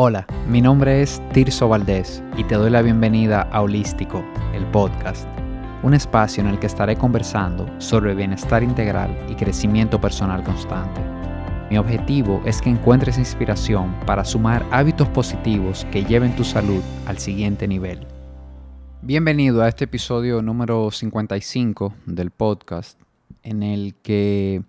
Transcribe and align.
Hola, 0.00 0.28
mi 0.46 0.60
nombre 0.60 1.02
es 1.02 1.20
Tirso 1.32 1.68
Valdés 1.68 2.22
y 2.36 2.44
te 2.44 2.54
doy 2.54 2.70
la 2.70 2.82
bienvenida 2.82 3.42
a 3.50 3.62
Holístico, 3.62 4.24
el 4.54 4.64
podcast, 4.66 5.26
un 5.82 5.92
espacio 5.92 6.40
en 6.40 6.48
el 6.48 6.60
que 6.60 6.68
estaré 6.68 6.94
conversando 6.94 7.68
sobre 7.80 8.14
bienestar 8.14 8.62
integral 8.62 9.10
y 9.28 9.34
crecimiento 9.34 10.00
personal 10.00 10.44
constante. 10.44 11.00
Mi 11.68 11.78
objetivo 11.78 12.40
es 12.44 12.62
que 12.62 12.70
encuentres 12.70 13.18
inspiración 13.18 13.92
para 14.06 14.24
sumar 14.24 14.64
hábitos 14.70 15.08
positivos 15.08 15.84
que 15.90 16.04
lleven 16.04 16.36
tu 16.36 16.44
salud 16.44 16.80
al 17.06 17.18
siguiente 17.18 17.66
nivel. 17.66 18.06
Bienvenido 19.02 19.64
a 19.64 19.68
este 19.68 19.86
episodio 19.86 20.42
número 20.42 20.92
55 20.92 21.92
del 22.06 22.30
podcast, 22.30 23.00
en 23.42 23.64
el 23.64 23.96
que 23.96 24.62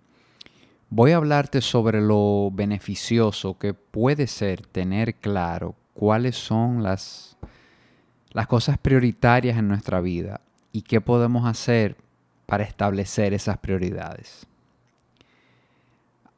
voy 0.89 1.11
a 1.11 1.17
hablarte 1.17 1.61
sobre 1.61 2.01
lo 2.01 2.49
beneficioso 2.51 3.57
que 3.57 3.73
puede 3.73 4.27
ser 4.27 4.65
tener 4.65 5.15
claro 5.15 5.75
cuáles 5.93 6.35
son 6.35 6.83
las, 6.83 7.37
las 8.31 8.47
cosas 8.47 8.77
prioritarias 8.77 9.57
en 9.57 9.67
nuestra 9.67 10.01
vida 10.01 10.41
y 10.71 10.81
qué 10.81 11.01
podemos 11.01 11.45
hacer 11.45 11.97
para 12.45 12.63
establecer 12.63 13.33
esas 13.33 13.57
prioridades. 13.57 14.45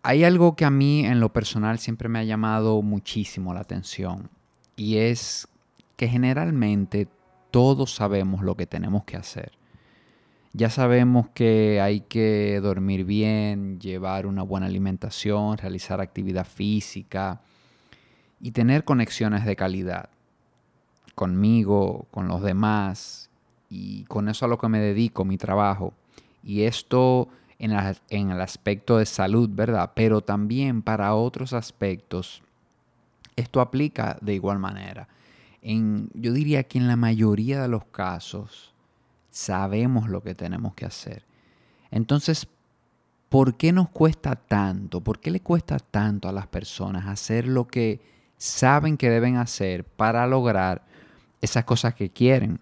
Hay 0.03 0.23
algo 0.23 0.55
que 0.55 0.65
a 0.65 0.71
mí 0.71 1.05
en 1.05 1.19
lo 1.19 1.31
personal 1.31 1.79
siempre 1.79 2.09
me 2.09 2.19
ha 2.19 2.23
llamado 2.23 2.81
muchísimo 2.81 3.53
la 3.53 3.61
atención 3.61 4.29
y 4.75 4.97
es 4.97 5.47
que 5.95 6.07
generalmente 6.07 7.07
todos 7.51 7.93
sabemos 7.93 8.41
lo 8.41 8.55
que 8.55 8.65
tenemos 8.65 9.03
que 9.03 9.17
hacer. 9.17 9.51
Ya 10.53 10.69
sabemos 10.69 11.29
que 11.29 11.79
hay 11.79 12.01
que 12.01 12.59
dormir 12.61 13.05
bien, 13.05 13.79
llevar 13.79 14.25
una 14.25 14.43
buena 14.43 14.67
alimentación, 14.67 15.57
realizar 15.57 16.01
actividad 16.01 16.45
física 16.45 17.41
y 18.41 18.51
tener 18.51 18.83
conexiones 18.83 19.45
de 19.45 19.55
calidad 19.55 20.09
conmigo, 21.15 22.07
con 22.11 22.27
los 22.27 22.41
demás 22.41 23.29
y 23.69 24.03
con 24.05 24.27
eso 24.27 24.45
a 24.45 24.49
lo 24.49 24.57
que 24.57 24.67
me 24.67 24.79
dedico, 24.79 25.23
mi 25.23 25.37
trabajo. 25.37 25.93
Y 26.43 26.63
esto 26.63 27.29
en, 27.59 28.31
el 28.31 28.41
aspecto 28.41 28.97
de 28.97 29.05
salud, 29.05 29.49
¿verdad? 29.53 29.91
Pero 29.95 30.21
también 30.21 30.81
para 30.81 31.13
otros 31.13 31.53
aspectos, 31.53 32.41
esto 33.35 33.61
aplica 33.61 34.17
de 34.19 34.33
igual 34.33 34.57
manera. 34.57 35.07
En, 35.61 36.09
yo 36.13 36.33
diría 36.33 36.63
que 36.63 36.79
en 36.79 36.87
la 36.87 36.95
mayoría 36.95 37.61
de 37.61 37.67
los 37.67 37.85
casos, 37.85 38.70
sabemos 39.31 40.09
lo 40.09 40.21
que 40.21 40.35
tenemos 40.35 40.75
que 40.75 40.85
hacer. 40.85 41.25
Entonces, 41.89 42.47
¿por 43.29 43.55
qué 43.55 43.71
nos 43.71 43.89
cuesta 43.89 44.35
tanto? 44.35 45.01
¿Por 45.01 45.19
qué 45.19 45.31
le 45.31 45.39
cuesta 45.39 45.79
tanto 45.79 46.29
a 46.29 46.33
las 46.33 46.47
personas 46.47 47.07
hacer 47.07 47.47
lo 47.47 47.67
que 47.67 48.01
saben 48.37 48.97
que 48.97 49.09
deben 49.09 49.37
hacer 49.37 49.85
para 49.85 50.27
lograr 50.27 50.85
esas 51.41 51.65
cosas 51.65 51.95
que 51.95 52.09
quieren? 52.09 52.59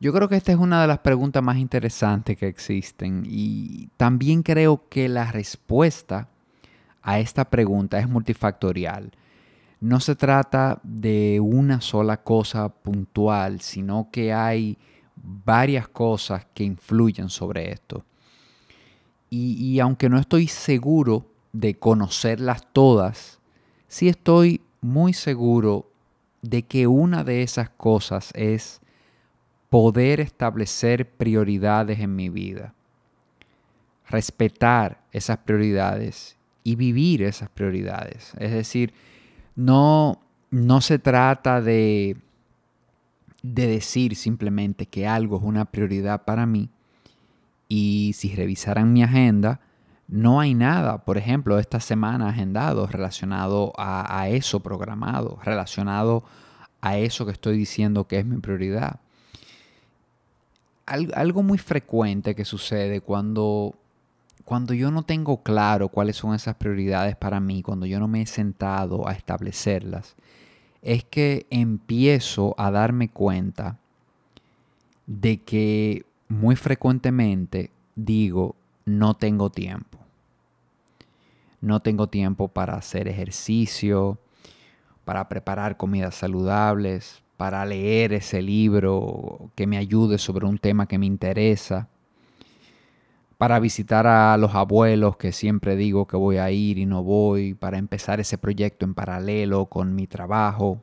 Yo 0.00 0.12
creo 0.12 0.28
que 0.28 0.36
esta 0.36 0.52
es 0.52 0.58
una 0.58 0.82
de 0.82 0.88
las 0.88 0.98
preguntas 0.98 1.42
más 1.42 1.56
interesantes 1.56 2.36
que 2.36 2.48
existen 2.48 3.24
y 3.26 3.88
también 3.96 4.42
creo 4.42 4.88
que 4.88 5.08
la 5.08 5.30
respuesta 5.30 6.28
a 7.02 7.20
esta 7.20 7.44
pregunta 7.48 7.98
es 7.98 8.08
multifactorial. 8.08 9.12
No 9.80 10.00
se 10.00 10.16
trata 10.16 10.80
de 10.82 11.40
una 11.40 11.80
sola 11.80 12.22
cosa 12.22 12.70
puntual, 12.70 13.60
sino 13.60 14.08
que 14.10 14.32
hay 14.32 14.78
varias 15.16 15.88
cosas 15.88 16.46
que 16.54 16.64
influyen 16.64 17.28
sobre 17.28 17.72
esto. 17.72 18.04
Y, 19.30 19.80
aunque 19.80 20.08
no 20.08 20.18
estoy 20.18 20.46
seguro 20.46 21.26
de 21.52 21.74
conocerlas 21.74 22.68
todas, 22.72 23.40
sí 23.88 24.08
estoy 24.08 24.60
muy 24.80 25.12
seguro 25.12 25.90
de 26.40 26.62
que 26.62 26.86
una 26.86 27.24
de 27.24 27.42
esas 27.42 27.68
cosas 27.70 28.30
es 28.34 28.80
poder 29.70 30.20
establecer 30.20 31.10
prioridades 31.10 31.98
en 31.98 32.14
mi 32.14 32.28
vida, 32.28 32.74
respetar 34.08 35.02
esas 35.10 35.38
prioridades 35.38 36.36
y 36.62 36.76
vivir 36.76 37.24
esas 37.24 37.48
prioridades. 37.48 38.34
Es 38.38 38.52
decir, 38.52 38.94
no, 39.56 40.20
no 40.50 40.80
se 40.80 41.00
trata 41.00 41.60
de 41.60 42.16
de 43.44 43.66
decir 43.66 44.16
simplemente 44.16 44.86
que 44.86 45.06
algo 45.06 45.36
es 45.36 45.42
una 45.42 45.66
prioridad 45.66 46.24
para 46.24 46.46
mí 46.46 46.70
y 47.68 48.12
si 48.14 48.34
revisaran 48.34 48.90
mi 48.90 49.02
agenda, 49.02 49.60
no 50.08 50.40
hay 50.40 50.54
nada, 50.54 51.04
por 51.04 51.18
ejemplo, 51.18 51.58
esta 51.58 51.78
semana 51.78 52.30
agendado 52.30 52.86
relacionado 52.86 53.74
a, 53.76 54.28
eso 54.30 54.60
programado, 54.60 55.38
relacionado 55.44 56.24
a 56.80 56.96
eso 56.96 57.26
que 57.26 57.32
estoy 57.32 57.58
diciendo 57.58 58.06
que 58.06 58.18
es 58.18 58.24
mi 58.24 58.38
prioridad. 58.38 59.00
algo 60.86 61.42
muy 61.42 61.58
frecuente 61.58 62.34
que 62.34 62.46
sucede 62.46 63.02
cuando, 63.02 63.74
cuando 64.46 64.72
yo 64.72 64.90
no 64.90 65.02
tengo 65.02 65.42
claro 65.42 65.90
cuáles 65.90 66.16
son 66.16 66.34
esas 66.34 66.54
prioridades 66.54 67.14
para 67.14 67.40
mí, 67.40 67.62
cuando 67.62 67.84
yo 67.84 68.00
no 68.00 68.08
me 68.08 68.22
he 68.22 68.26
sentado 68.26 69.06
a 69.06 69.12
establecerlas, 69.12 70.16
es 70.84 71.02
que 71.02 71.46
empiezo 71.48 72.54
a 72.58 72.70
darme 72.70 73.08
cuenta 73.08 73.78
de 75.06 75.38
que 75.38 76.04
muy 76.28 76.56
frecuentemente 76.56 77.70
digo, 77.96 78.54
no 78.84 79.14
tengo 79.14 79.50
tiempo. 79.50 79.98
No 81.62 81.80
tengo 81.80 82.08
tiempo 82.08 82.48
para 82.48 82.74
hacer 82.74 83.08
ejercicio, 83.08 84.18
para 85.06 85.26
preparar 85.28 85.78
comidas 85.78 86.16
saludables, 86.16 87.22
para 87.38 87.64
leer 87.64 88.12
ese 88.12 88.42
libro 88.42 89.50
que 89.54 89.66
me 89.66 89.78
ayude 89.78 90.18
sobre 90.18 90.44
un 90.44 90.58
tema 90.58 90.86
que 90.86 90.98
me 90.98 91.06
interesa 91.06 91.88
para 93.38 93.58
visitar 93.58 94.06
a 94.06 94.36
los 94.36 94.54
abuelos 94.54 95.16
que 95.16 95.32
siempre 95.32 95.76
digo 95.76 96.06
que 96.06 96.16
voy 96.16 96.36
a 96.36 96.50
ir 96.50 96.78
y 96.78 96.86
no 96.86 97.02
voy, 97.02 97.54
para 97.54 97.78
empezar 97.78 98.20
ese 98.20 98.38
proyecto 98.38 98.84
en 98.84 98.94
paralelo 98.94 99.66
con 99.66 99.94
mi 99.94 100.06
trabajo, 100.06 100.80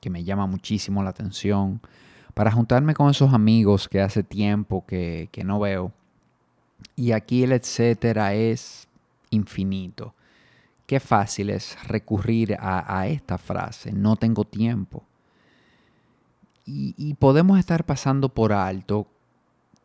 que 0.00 0.10
me 0.10 0.24
llama 0.24 0.46
muchísimo 0.46 1.02
la 1.02 1.10
atención, 1.10 1.80
para 2.32 2.50
juntarme 2.50 2.94
con 2.94 3.10
esos 3.10 3.32
amigos 3.32 3.88
que 3.88 4.00
hace 4.00 4.22
tiempo 4.22 4.84
que, 4.86 5.28
no 5.44 5.60
veo. 5.60 5.92
Y 6.96 7.12
aquí 7.12 7.44
el 7.44 7.52
etcétera 7.52 8.34
es 8.34 8.88
infinito. 9.30 10.14
Qué 10.86 11.00
fácil 11.00 11.50
es 11.50 11.76
recurrir 11.86 12.56
a, 12.60 13.06
esta 13.08 13.38
frase, 13.38 13.92
no 13.92 14.16
tengo 14.16 14.44
tiempo. 14.44 15.04
Y 16.66 17.14
podemos 17.14 17.58
estar 17.58 17.84
pasando 17.84 18.30
por 18.30 18.52
alto 18.52 19.06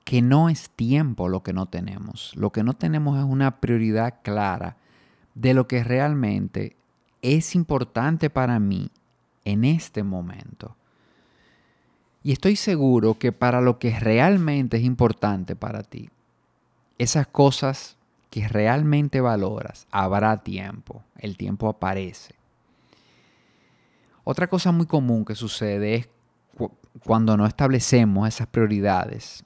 que 0.03 0.21
no 0.21 0.49
es 0.49 0.69
tiempo 0.71 1.29
lo 1.29 1.43
que 1.43 1.53
no 1.53 1.67
tenemos. 1.67 2.35
Lo 2.35 2.51
que 2.51 2.63
no 2.63 2.73
tenemos 2.73 3.17
es 3.17 3.25
una 3.25 3.59
prioridad 3.59 4.15
clara 4.23 4.77
de 5.35 5.53
lo 5.53 5.67
que 5.67 5.83
realmente 5.83 6.75
es 7.21 7.55
importante 7.55 8.29
para 8.29 8.59
mí 8.59 8.91
en 9.45 9.65
este 9.65 10.03
momento. 10.03 10.75
Y 12.23 12.31
estoy 12.31 12.55
seguro 12.55 13.17
que 13.17 13.31
para 13.31 13.61
lo 13.61 13.79
que 13.79 13.97
realmente 13.99 14.77
es 14.77 14.83
importante 14.83 15.55
para 15.55 15.83
ti, 15.83 16.09
esas 16.97 17.27
cosas 17.27 17.97
que 18.29 18.47
realmente 18.47 19.21
valoras, 19.21 19.87
habrá 19.91 20.37
tiempo. 20.37 21.03
El 21.17 21.37
tiempo 21.37 21.69
aparece. 21.69 22.35
Otra 24.23 24.47
cosa 24.47 24.71
muy 24.71 24.85
común 24.85 25.25
que 25.25 25.35
sucede 25.35 25.95
es 25.95 26.09
cuando 27.03 27.37
no 27.37 27.45
establecemos 27.45 28.27
esas 28.27 28.47
prioridades 28.47 29.43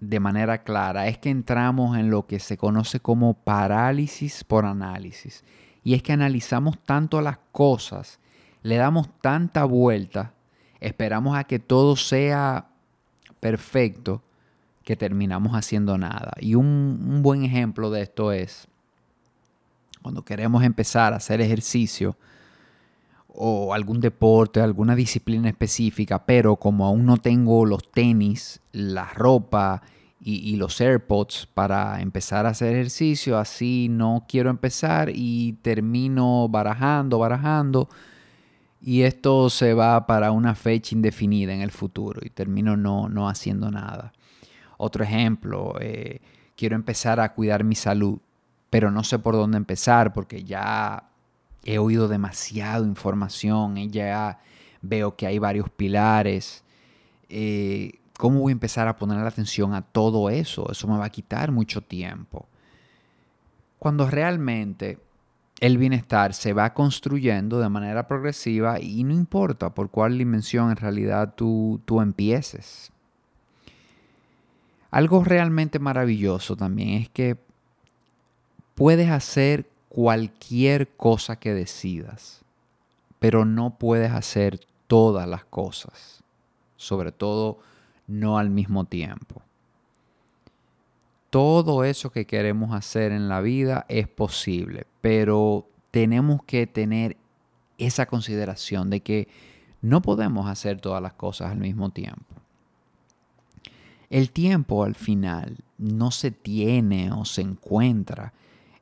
de 0.00 0.20
manera 0.20 0.62
clara 0.62 1.08
es 1.08 1.18
que 1.18 1.30
entramos 1.30 1.96
en 1.96 2.10
lo 2.10 2.26
que 2.26 2.38
se 2.38 2.56
conoce 2.56 3.00
como 3.00 3.34
parálisis 3.34 4.44
por 4.44 4.64
análisis. 4.64 5.44
Y 5.82 5.94
es 5.94 6.02
que 6.02 6.12
analizamos 6.12 6.78
tanto 6.78 7.20
las 7.20 7.38
cosas, 7.52 8.18
le 8.62 8.76
damos 8.76 9.08
tanta 9.20 9.64
vuelta, 9.64 10.32
esperamos 10.80 11.36
a 11.36 11.44
que 11.44 11.58
todo 11.58 11.96
sea 11.96 12.66
perfecto, 13.40 14.22
que 14.82 14.96
terminamos 14.96 15.52
haciendo 15.52 15.96
nada. 15.98 16.32
Y 16.40 16.54
un, 16.54 16.66
un 16.66 17.22
buen 17.22 17.44
ejemplo 17.44 17.90
de 17.90 18.02
esto 18.02 18.32
es 18.32 18.68
cuando 20.02 20.24
queremos 20.24 20.62
empezar 20.62 21.12
a 21.12 21.16
hacer 21.16 21.40
ejercicio, 21.40 22.16
o 23.36 23.74
algún 23.74 24.00
deporte, 24.00 24.60
alguna 24.60 24.96
disciplina 24.96 25.48
específica, 25.48 26.24
pero 26.24 26.56
como 26.56 26.86
aún 26.86 27.04
no 27.04 27.18
tengo 27.18 27.66
los 27.66 27.90
tenis, 27.90 28.60
la 28.72 29.04
ropa 29.12 29.82
y, 30.20 30.56
los 30.56 30.80
AirPods 30.80 31.46
para 31.54 32.00
empezar 32.00 32.46
a 32.46 32.50
hacer 32.50 32.74
ejercicio, 32.74 33.38
así 33.38 33.86
no 33.88 34.24
quiero 34.28 34.50
empezar 34.50 35.10
y 35.14 35.52
termino 35.62 36.48
barajando, 36.48 37.18
barajando. 37.18 37.88
Y 38.80 39.02
esto 39.02 39.50
se 39.50 39.72
va 39.72 40.06
para 40.06 40.32
una 40.32 40.54
fecha 40.54 40.94
indefinida 40.94 41.52
en 41.52 41.60
el 41.60 41.70
futuro 41.70 42.20
y 42.24 42.30
termino 42.30 42.76
no, 42.76 43.08
no 43.08 43.28
haciendo 43.28 43.70
nada. 43.70 44.12
Otro 44.78 45.04
ejemplo, 45.04 45.74
eh, 45.80 46.20
quiero 46.56 46.74
empezar 46.74 47.20
a 47.20 47.32
cuidar 47.32 47.62
mi 47.62 47.74
salud, 47.74 48.18
pero 48.68 48.90
no 48.90 49.04
sé 49.04 49.18
por 49.18 49.34
dónde 49.34 49.58
empezar 49.58 50.12
porque 50.12 50.42
ya 50.42 51.08
he 51.66 51.78
oído 51.78 52.06
demasiado 52.06 52.86
información 52.86 53.76
y 53.76 53.90
ya 53.90 54.38
veo 54.80 55.16
que 55.16 55.26
hay 55.26 55.40
varios 55.40 55.68
pilares. 55.68 56.62
Eh, 57.28 57.98
¿Cómo 58.16 58.40
voy 58.40 58.52
a 58.52 58.54
empezar 58.54 58.86
a 58.86 58.96
poner 58.96 59.18
la 59.18 59.28
atención 59.28 59.74
a 59.74 59.82
todo 59.82 60.30
eso? 60.30 60.70
Eso 60.70 60.86
me 60.86 60.96
va 60.96 61.06
a 61.06 61.10
quitar 61.10 61.50
mucho 61.50 61.80
tiempo. 61.80 62.46
Cuando 63.80 64.08
realmente 64.08 65.00
el 65.58 65.76
bienestar 65.76 66.34
se 66.34 66.52
va 66.52 66.72
construyendo 66.72 67.58
de 67.58 67.68
manera 67.68 68.06
progresiva 68.06 68.80
y 68.80 69.02
no 69.02 69.12
importa 69.12 69.74
por 69.74 69.90
cuál 69.90 70.16
dimensión 70.18 70.70
en 70.70 70.76
realidad 70.76 71.34
tú, 71.34 71.80
tú 71.84 72.00
empieces. 72.00 72.92
Algo 74.92 75.24
realmente 75.24 75.80
maravilloso 75.80 76.56
también 76.56 77.02
es 77.02 77.08
que 77.08 77.36
puedes 78.76 79.10
hacer 79.10 79.68
cualquier 79.96 80.88
cosa 80.88 81.36
que 81.36 81.54
decidas, 81.54 82.42
pero 83.18 83.46
no 83.46 83.78
puedes 83.78 84.12
hacer 84.12 84.60
todas 84.88 85.26
las 85.26 85.46
cosas, 85.46 86.22
sobre 86.76 87.12
todo 87.12 87.60
no 88.06 88.36
al 88.36 88.50
mismo 88.50 88.84
tiempo. 88.84 89.40
Todo 91.30 91.82
eso 91.82 92.12
que 92.12 92.26
queremos 92.26 92.74
hacer 92.74 93.10
en 93.10 93.30
la 93.30 93.40
vida 93.40 93.86
es 93.88 94.06
posible, 94.06 94.86
pero 95.00 95.66
tenemos 95.90 96.42
que 96.42 96.66
tener 96.66 97.16
esa 97.78 98.04
consideración 98.04 98.90
de 98.90 99.00
que 99.00 99.28
no 99.80 100.02
podemos 100.02 100.46
hacer 100.46 100.78
todas 100.78 101.00
las 101.00 101.14
cosas 101.14 101.52
al 101.52 101.58
mismo 101.58 101.88
tiempo. 101.88 102.34
El 104.10 104.30
tiempo 104.30 104.84
al 104.84 104.94
final 104.94 105.56
no 105.78 106.10
se 106.10 106.32
tiene 106.32 107.12
o 107.12 107.24
se 107.24 107.40
encuentra, 107.40 108.34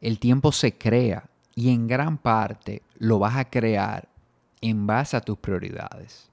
el 0.05 0.19
tiempo 0.19 0.53
se 0.53 0.77
crea 0.77 1.31
y 1.55 1.71
en 1.71 1.89
gran 1.89 2.19
parte 2.19 2.83
lo 2.99 3.19
vas 3.19 3.37
a 3.37 3.47
crear 3.47 4.07
en 4.61 4.87
base 4.87 5.17
a 5.17 5.23
tus 5.23 5.39
prioridades. 5.39 6.31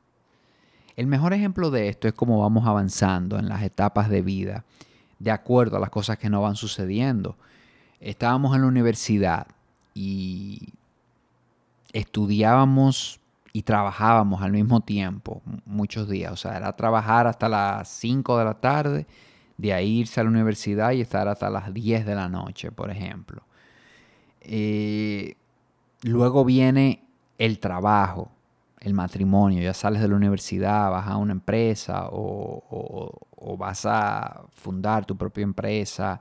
El 0.98 1.08
mejor 1.08 1.34
ejemplo 1.34 1.72
de 1.72 1.88
esto 1.88 2.10
es 2.10 2.14
cómo 2.14 2.42
vamos 2.42 2.68
avanzando 2.68 3.40
en 3.40 3.48
las 3.48 3.64
etapas 3.64 4.10
de 4.10 4.22
vida 4.22 4.66
de 5.20 5.32
acuerdo 5.32 5.78
a 5.78 5.80
las 5.80 5.90
cosas 5.90 6.18
que 6.18 6.30
nos 6.30 6.42
van 6.42 6.58
sucediendo. 6.58 7.38
Estábamos 8.02 8.54
en 8.56 8.64
la 8.64 8.68
universidad 8.68 9.48
y 9.94 10.74
estudiábamos 11.94 13.22
y 13.54 13.62
trabajábamos 13.62 14.42
al 14.42 14.52
mismo 14.52 14.82
tiempo 14.82 15.42
muchos 15.66 16.10
días. 16.10 16.34
O 16.34 16.36
sea, 16.36 16.58
era 16.58 16.76
trabajar 16.76 17.26
hasta 17.26 17.48
las 17.48 17.88
5 17.88 18.38
de 18.38 18.44
la 18.44 18.56
tarde, 18.56 19.08
de 19.56 19.74
ahí 19.74 20.00
irse 20.00 20.20
a 20.20 20.26
la 20.26 20.30
universidad 20.30 20.92
y 20.92 21.00
estar 21.00 21.30
hasta 21.30 21.50
las 21.50 21.74
10 21.74 22.06
de 22.06 22.16
la 22.16 22.28
noche, 22.28 22.70
por 22.74 22.92
ejemplo. 22.92 23.44
Eh, 24.42 25.36
luego 26.04 26.44
viene 26.46 27.04
el 27.38 27.60
trabajo 27.60 28.32
el 28.82 28.96
matrimonio, 28.96 29.62
ya 29.62 29.74
sales 29.74 30.02
de 30.02 30.08
la 30.08 30.16
universidad, 30.16 30.90
vas 30.90 31.08
a 31.08 31.18
una 31.18 31.34
empresa 31.34 32.10
o, 32.12 33.14
vas 33.58 33.86
a 33.86 34.44
fundar 34.54 35.06
tu 35.06 35.16
propia 35.16 35.44
empresa 35.44 36.20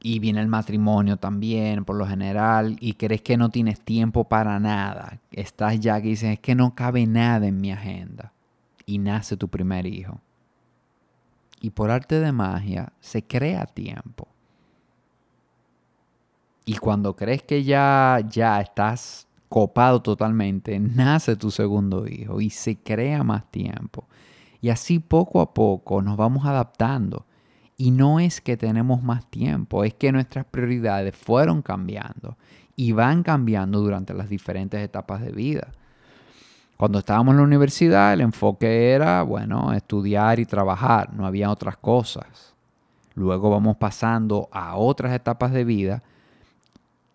y 0.00 0.18
viene 0.18 0.40
el 0.40 0.48
matrimonio 0.48 1.16
también 1.16 1.84
por 1.84 1.96
lo 1.96 2.06
general 2.06 2.76
y 2.80 2.94
crees 2.94 3.22
que 3.22 3.36
no 3.36 3.50
tienes 3.50 3.80
tiempo 3.80 4.24
para 4.24 4.58
nada, 4.58 5.20
estás 5.30 5.78
ya 5.78 6.00
que 6.00 6.08
dices 6.08 6.32
es 6.32 6.40
que 6.40 6.56
no 6.56 6.74
cabe 6.74 7.06
nada 7.06 7.46
en 7.46 7.60
mi 7.60 7.70
agenda 7.70 8.32
y 8.84 8.98
nace 8.98 9.36
tu 9.36 9.48
primer 9.48 9.86
hijo. 9.86 10.20
Y 11.60 11.70
por 11.70 11.90
arte 11.90 12.20
de 12.20 12.32
magia 12.32 12.92
se 13.00 13.22
crea 13.22 13.66
tiempo. 13.66 14.28
Y 16.68 16.76
cuando 16.76 17.16
crees 17.16 17.44
que 17.44 17.64
ya, 17.64 18.20
ya 18.28 18.60
estás 18.60 19.26
copado 19.48 20.02
totalmente, 20.02 20.78
nace 20.78 21.34
tu 21.34 21.50
segundo 21.50 22.06
hijo 22.06 22.42
y 22.42 22.50
se 22.50 22.76
crea 22.76 23.24
más 23.24 23.50
tiempo. 23.50 24.06
Y 24.60 24.68
así 24.68 24.98
poco 24.98 25.40
a 25.40 25.54
poco 25.54 26.02
nos 26.02 26.18
vamos 26.18 26.44
adaptando. 26.44 27.24
Y 27.78 27.90
no 27.90 28.20
es 28.20 28.42
que 28.42 28.58
tenemos 28.58 29.02
más 29.02 29.24
tiempo, 29.30 29.82
es 29.82 29.94
que 29.94 30.12
nuestras 30.12 30.44
prioridades 30.44 31.16
fueron 31.16 31.62
cambiando 31.62 32.36
y 32.76 32.92
van 32.92 33.22
cambiando 33.22 33.80
durante 33.80 34.12
las 34.12 34.28
diferentes 34.28 34.78
etapas 34.78 35.22
de 35.22 35.32
vida. 35.32 35.68
Cuando 36.76 36.98
estábamos 36.98 37.32
en 37.32 37.38
la 37.38 37.44
universidad, 37.44 38.12
el 38.12 38.20
enfoque 38.20 38.90
era, 38.90 39.22
bueno, 39.22 39.72
estudiar 39.72 40.38
y 40.38 40.44
trabajar, 40.44 41.14
no 41.14 41.24
había 41.24 41.50
otras 41.50 41.78
cosas. 41.78 42.54
Luego 43.14 43.48
vamos 43.48 43.78
pasando 43.78 44.50
a 44.52 44.76
otras 44.76 45.14
etapas 45.14 45.50
de 45.52 45.64
vida 45.64 46.02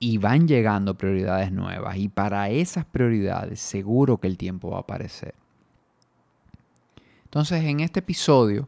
y 0.03 0.17
van 0.17 0.49
llegando 0.49 0.95
prioridades 0.95 1.53
nuevas 1.53 1.95
y 1.95 2.09
para 2.09 2.49
esas 2.49 2.83
prioridades 2.83 3.61
seguro 3.61 4.17
que 4.17 4.27
el 4.27 4.37
tiempo 4.37 4.71
va 4.71 4.77
a 4.77 4.81
aparecer. 4.81 5.33
Entonces 7.23 7.63
en 7.63 7.79
este 7.79 8.01
episodio 8.01 8.67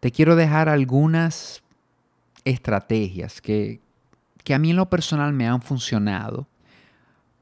te 0.00 0.12
quiero 0.12 0.36
dejar 0.36 0.68
algunas 0.68 1.62
estrategias 2.44 3.40
que, 3.40 3.80
que 4.44 4.52
a 4.52 4.58
mí 4.58 4.68
en 4.68 4.76
lo 4.76 4.90
personal 4.90 5.32
me 5.32 5.48
han 5.48 5.62
funcionado 5.62 6.46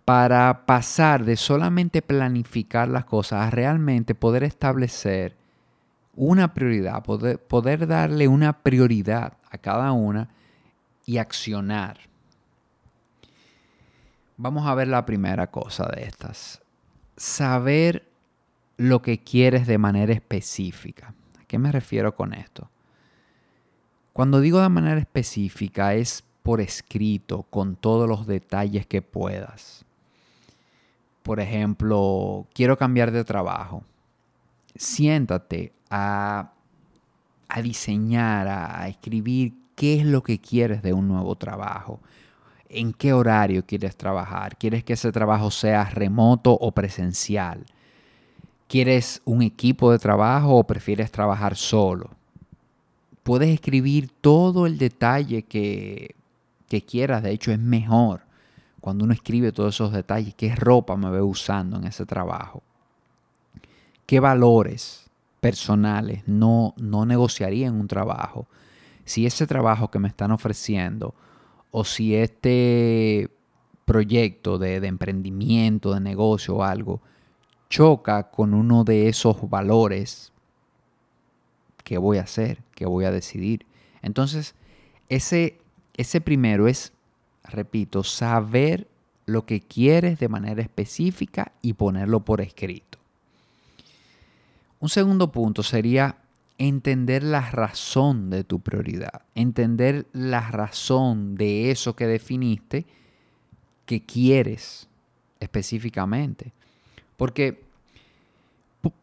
para 0.05 0.65
pasar 0.65 1.25
de 1.25 1.37
solamente 1.37 2.03
planificar 2.03 2.87
las 2.87 3.05
cosas 3.05 3.49
a 3.49 3.51
realmente 3.51 4.15
poder 4.15 4.45
establecer 4.45 5.35
una 6.15 6.55
prioridad, 6.55 7.03
poder, 7.03 7.41
poder 7.41 7.89
darle 7.89 8.29
una 8.29 8.53
prioridad 8.53 9.39
a 9.51 9.59
cada 9.59 9.91
una 9.91 10.29
y 11.05 11.19
accionar 11.19 12.12
Vamos 14.43 14.67
a 14.67 14.75
ver 14.75 14.89
la 14.89 15.07
primera 15.07 15.53
cosa 15.53 15.89
de 15.95 16.03
estas. 16.03 16.61
Saber 17.17 18.09
lo 18.77 19.01
que 19.01 19.23
quieres 19.23 19.69
de 19.69 19.79
manera 19.79 20.13
específica. 20.13 21.15
¿A 21.41 21.45
qué 21.45 21.61
me 21.61 21.71
refiero 21.71 22.17
con 22.17 22.35
esto? 22.35 22.69
Cuando 24.13 24.41
digo 24.41 24.61
de 24.61 24.69
manera 24.69 24.99
específica 24.99 25.95
es 25.95 26.25
por 26.43 26.61
escrito, 26.61 27.45
con 27.45 27.77
todos 27.77 28.09
los 28.09 28.27
detalles 28.27 28.85
que 28.85 29.01
puedas. 29.01 29.85
Por 31.23 31.39
ejemplo, 31.39 32.49
quiero 32.53 32.77
cambiar 32.77 33.13
de 33.13 33.23
trabajo. 33.23 33.85
Siéntate 34.75 35.73
a, 35.89 36.51
a 37.49 37.63
diseñar, 37.63 38.49
a 38.49 38.89
escribir 38.89 39.55
qué 39.77 40.01
es 40.01 40.05
lo 40.05 40.25
que 40.25 40.41
quieres 40.41 40.83
de 40.83 40.95
un 40.95 41.07
nuevo 41.07 41.37
trabajo 41.37 42.01
en 42.73 42.93
qué 42.93 43.13
horario 43.13 43.65
quieres 43.65 43.97
trabajar. 43.97 44.57
¿Quieres 44.57 44.85
que 44.85 44.95
ese 44.95 45.13
trabajo 45.13 45.51
sea 45.51 45.85
remoto 45.85 46.53
o 46.53 46.73
presencial? 46.73 47.65
¿Quieres 48.69 49.21
un 49.25 49.43
equipo 49.43 49.93
de 49.93 49.99
trabajo 49.99 50.57
o 50.57 50.65
prefieres 50.65 51.11
trabajar 51.11 51.57
solo? 51.57 52.11
Puedes 53.23 53.51
escribir 53.51 54.11
todo 54.21 54.67
el 54.67 54.79
detalle 54.79 55.43
que, 55.43 56.15
que 56.69 56.83
quieras. 56.83 57.23
De 57.23 57.31
hecho, 57.31 57.53
es 57.53 57.59
mejor 57.59 58.23
cuando 58.81 59.05
uno 59.05 59.15
escribe 59.15 59.53
todos 59.53 59.75
esos 59.75 59.93
detalles. 59.93 60.35
¿Qué 60.35 60.55
ropa 60.57 60.97
me 60.97 61.11
veo 61.11 61.27
usando 61.27 61.77
en 61.77 61.85
ese 61.85 62.07
trabajo? 62.07 62.63
¿Qué 64.07 64.21
valores 64.21 65.11
personales 65.41 66.23
no, 66.27 66.75
no 66.77 67.07
negociaría 67.07 67.69
en 67.69 67.75
un 67.75 67.89
trabajo? 67.89 68.49
Si 69.05 69.27
ese 69.27 69.47
trabajo 69.47 69.91
que 69.91 69.99
me 69.99 70.09
están 70.09 70.33
ofreciendo 70.33 71.15
o 71.73 71.85
si 71.85 72.15
este 72.15 73.31
proyecto 73.85 74.59
de, 74.59 74.77
emprendimiento, 74.87 75.93
de 75.95 76.01
negocio 76.01 76.57
o 76.57 76.63
algo, 76.63 77.01
choca 77.69 78.31
con 78.31 78.55
uno 78.55 78.85
de 78.85 79.09
esos 79.09 79.49
valores, 79.49 80.33
¿qué 81.83 81.99
voy 81.99 82.19
a 82.19 82.23
hacer? 82.23 82.63
¿Qué 82.75 82.87
voy 82.87 83.07
a 83.07 83.11
decidir? 83.11 83.67
Entonces, 84.03 84.55
ese, 85.09 85.59
ese 85.97 86.21
primero 86.21 86.69
es, 86.69 86.93
repito, 87.43 88.05
saber 88.05 88.87
lo 89.25 89.47
que 89.47 89.61
quieres 89.61 90.19
de 90.19 90.29
manera 90.29 90.63
específica 90.63 91.53
y 91.63 91.73
ponerlo 91.73 92.21
por 92.21 92.43
escrito. 92.43 92.99
Un 94.79 94.91
segundo 94.91 95.33
punto 95.33 95.63
sería 95.63 96.19
entender 96.69 97.25
la 97.25 97.51
razón 97.51 98.31
de 98.31 98.45
tu 98.45 98.61
prioridad, 98.61 99.23
entender 99.35 100.07
la 100.13 100.49
razón 100.51 101.35
de 101.35 101.73
eso 101.73 101.97
que 101.97 102.07
definiste 102.07 102.87
que 103.85 104.05
quieres 104.05 104.89
específicamente. 105.41 106.53
Porque 107.17 107.65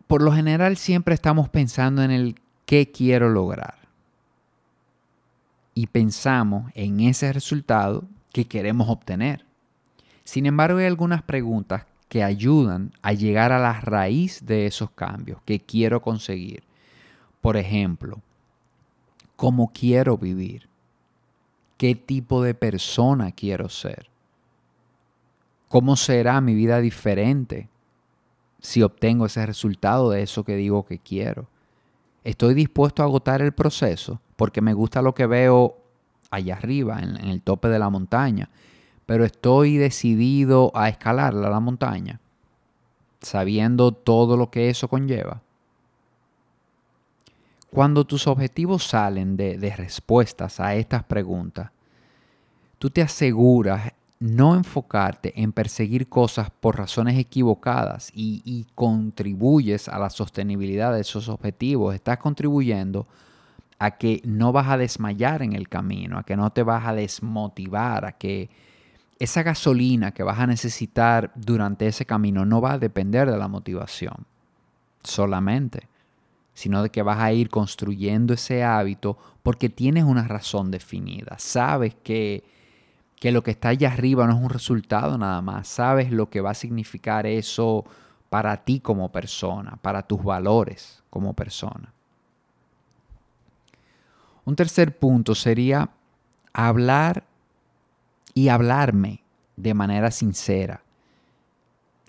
por 0.08 0.22
lo 0.22 0.32
general 0.32 0.78
siempre 0.78 1.14
estamos 1.14 1.50
pensando 1.50 2.02
en 2.02 2.12
el 2.12 2.36
qué 2.66 2.92
quiero 2.92 3.30
lograr. 3.30 3.78
Y 5.74 5.88
pensamos 5.88 6.72
en 6.76 7.02
ese 7.02 7.34
resultado 7.34 8.06
que 8.32 8.46
queremos 8.46 8.88
obtener. 8.88 9.46
Sin 10.24 10.46
embargo, 10.46 10.80
hay 10.80 10.86
algunas 10.86 11.24
preguntas 11.24 11.86
que 12.08 12.24
ayudan 12.24 12.94
a 13.02 13.12
llegar 13.12 13.52
a 13.52 13.60
la 13.60 13.82
raíz 13.82 14.46
de 14.46 14.66
esos 14.66 14.92
cambios 14.92 15.42
que 15.44 15.60
quiero 15.60 16.02
conseguir. 16.02 16.69
Por 17.42 17.58
ejemplo, 17.58 18.22
¿cómo 19.36 19.72
quiero 19.74 20.18
vivir? 20.18 20.68
¿Qué 21.78 21.96
tipo 21.96 22.44
de 22.44 22.54
persona 22.54 23.32
quiero 23.32 23.70
ser? 23.70 24.10
¿Cómo 25.70 25.96
será 25.96 26.42
mi 26.42 26.54
vida 26.54 26.82
diferente 26.82 27.70
si 28.60 28.82
obtengo 28.82 29.28
ese 29.28 29.46
resultado 29.46 30.10
de 30.10 30.24
eso 30.24 30.44
que 30.44 30.56
digo 30.56 30.86
que 30.86 31.00
quiero? 31.00 31.48
¿Estoy 32.26 32.54
dispuesto 32.54 33.02
a 33.02 33.06
agotar 33.06 33.42
el 33.42 33.54
proceso 33.54 34.20
porque 34.36 34.62
me 34.62 34.74
gusta 34.74 35.02
lo 35.02 35.16
que 35.16 35.26
veo 35.26 35.78
allá 36.32 36.56
arriba, 36.56 37.00
en, 37.00 37.16
el 37.16 37.42
tope 37.42 37.70
de 37.70 37.80
la 37.80 37.90
montaña? 37.90 38.50
Pero 39.06 39.24
estoy 39.24 39.78
decidido 39.78 40.72
a 40.76 40.90
escalar 40.90 41.34
la 41.34 41.60
montaña, 41.60 42.20
sabiendo 43.22 43.94
todo 43.94 44.36
lo 44.36 44.52
que 44.52 44.70
eso 44.70 44.90
conlleva. 44.90 45.42
Cuando 47.72 48.06
tus 48.06 48.28
objetivos 48.28 48.84
salen 48.84 49.38
de, 49.38 49.58
de 49.58 49.76
respuestas 49.76 50.60
a 50.60 50.76
estas 50.76 51.04
preguntas, 51.04 51.72
tú 52.80 52.90
te 52.90 53.02
aseguras 53.02 53.94
no 54.20 54.56
enfocarte 54.56 55.42
en 55.42 55.54
perseguir 55.54 56.10
cosas 56.10 56.50
por 56.52 56.78
razones 56.78 57.18
equivocadas 57.18 58.12
y, 58.14 58.68
contribuyes 58.76 59.88
a 59.88 59.98
la 59.98 60.10
sostenibilidad 60.10 60.94
de 60.94 61.02
esos 61.02 61.30
objetivos, 61.30 61.96
estás 61.96 62.18
contribuyendo 62.18 63.08
a 63.78 63.92
que 63.92 64.22
no 64.26 64.52
vas 64.52 64.68
a 64.68 64.78
desmayar 64.78 65.42
en 65.42 65.54
el 65.54 65.70
camino, 65.70 66.18
a 66.18 66.24
que 66.24 66.36
no 66.36 66.52
te 66.52 66.64
vas 66.64 66.86
a 66.86 66.94
desmotivar, 66.94 68.04
a 68.04 68.12
que 68.12 68.50
esa 69.20 69.42
gasolina 69.42 70.12
que 70.12 70.24
vas 70.24 70.40
a 70.40 70.48
necesitar 70.48 71.32
durante 71.36 71.88
ese 71.88 72.06
camino 72.06 72.46
no 72.46 72.60
va 72.60 72.74
a 72.74 72.80
depender 72.80 73.30
de 73.32 73.38
la 73.38 73.48
motivación 73.48 74.26
solamente, 75.02 75.88
sino 76.60 76.84
de 76.84 76.90
que 76.90 77.04
vas 77.04 77.20
a 77.20 77.32
ir 77.32 77.50
construyendo 77.50 78.34
ese 78.34 78.64
hábito 78.66 79.18
porque 79.44 79.70
tienes 79.70 80.04
una 80.04 80.28
razón 80.28 80.72
definida, 80.72 81.36
sabes 81.40 81.96
que 82.04 82.44
que 83.20 83.32
lo 83.34 83.44
que 83.44 83.52
está 83.52 83.70
allá 83.70 83.92
arriba 83.92 84.26
no 84.26 84.34
es 84.34 84.40
un 84.40 84.50
resultado 84.50 85.18
nada 85.18 85.42
más. 85.42 85.68
Sabes 85.68 86.10
lo 86.12 86.30
que 86.30 86.42
va 86.42 86.52
a 86.52 86.56
significar 86.56 87.28
eso 87.28 87.84
para 88.30 88.56
ti 88.64 88.80
como 88.80 89.12
persona, 89.12 89.78
para 89.82 90.04
tus 90.04 90.24
valores 90.24 91.04
como 91.10 91.34
persona. 91.34 91.92
Un 94.46 94.56
tercer 94.56 94.98
punto 94.98 95.36
sería 95.36 95.90
hablar 96.54 97.26
y 98.34 98.48
hablarme 98.48 99.22
de 99.58 99.74
manera 99.74 100.12
sincera. 100.12 100.82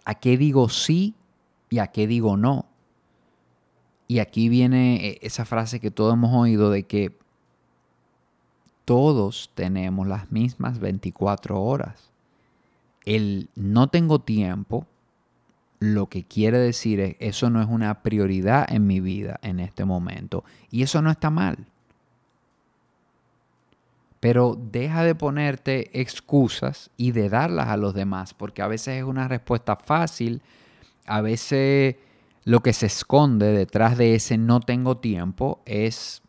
¿A 0.04 0.14
qué 0.14 0.37
digo 0.37 0.69
sí 0.69 1.14
y 1.69 1.78
a 1.78 1.88
qué 1.88 2.07
digo 2.07 2.37
no? 2.37 2.66
Y 4.11 4.19
aquí 4.19 4.49
viene 4.49 5.07
eh, 5.07 5.19
esa 5.23 5.45
frase 5.45 5.79
que 5.79 5.93
todos 5.93 6.14
hemos 6.14 6.35
oído 6.35 6.73
de 6.73 6.83
que 6.83 7.17
todos 8.85 9.52
tenemos 9.55 10.05
las 10.09 10.33
mismas 10.33 10.81
24 10.81 11.62
horas. 11.62 12.11
El 13.05 13.50
no 13.55 13.87
tengo 13.87 14.19
tiempo, 14.19 14.85
lo 15.79 16.09
que 16.09 16.25
quiere 16.25 16.59
decir 16.59 16.99
es, 16.99 17.14
eso 17.21 17.50
no 17.50 17.62
es 17.62 17.69
una 17.69 18.02
prioridad 18.02 18.67
en 18.69 18.88
mi 18.88 18.99
vida 18.99 19.38
en 19.43 19.61
este 19.61 19.85
momento. 19.85 20.43
Y 20.73 20.83
eso 20.83 21.00
no 21.02 21.12
está 21.12 21.31
mal. 21.31 21.67
Pero 24.19 24.59
deja 24.61 25.05
de 25.05 25.14
ponerte 25.14 26.00
excusas 26.00 26.90
y 26.97 27.12
de 27.12 27.29
darlas 27.29 27.69
a 27.69 27.76
los 27.76 27.95
demás, 27.95 28.35
porque 28.35 28.61
a 28.61 28.67
veces 28.67 28.97
es 28.97 29.05
una 29.05 29.29
respuesta 29.29 29.76
fácil, 29.76 30.43
a 31.07 31.21
veces 31.21 31.95
lo 32.44 32.61
que 32.61 32.73
se 32.73 32.87
esconde 32.87 33.52
detrás 33.52 33.99
de 33.99 34.14
ese 34.14 34.38
no 34.38 34.61
tengo 34.61 34.97
tiempo 34.99 35.61
es 35.66 36.23